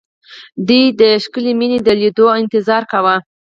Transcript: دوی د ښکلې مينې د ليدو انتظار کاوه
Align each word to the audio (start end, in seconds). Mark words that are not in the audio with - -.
دوی 0.67 0.83
د 0.99 1.01
ښکلې 1.23 1.53
مينې 1.59 1.79
د 1.83 1.87
ليدو 2.01 2.25
انتظار 2.41 2.83
کاوه 2.91 3.15